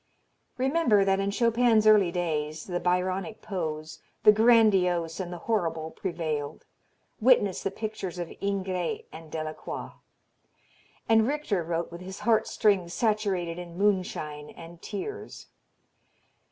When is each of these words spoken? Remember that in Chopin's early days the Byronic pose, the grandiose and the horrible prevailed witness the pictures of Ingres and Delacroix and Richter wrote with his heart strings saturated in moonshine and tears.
Remember 0.57 1.05
that 1.05 1.19
in 1.19 1.29
Chopin's 1.29 1.85
early 1.85 2.11
days 2.11 2.65
the 2.65 2.79
Byronic 2.79 3.39
pose, 3.43 3.99
the 4.23 4.31
grandiose 4.31 5.19
and 5.19 5.31
the 5.31 5.37
horrible 5.45 5.91
prevailed 5.91 6.65
witness 7.19 7.61
the 7.61 7.69
pictures 7.69 8.17
of 8.17 8.33
Ingres 8.41 9.01
and 9.11 9.31
Delacroix 9.31 9.91
and 11.07 11.27
Richter 11.27 11.63
wrote 11.63 11.91
with 11.91 12.01
his 12.01 12.21
heart 12.21 12.47
strings 12.47 12.95
saturated 12.95 13.59
in 13.59 13.77
moonshine 13.77 14.49
and 14.49 14.81
tears. 14.81 15.45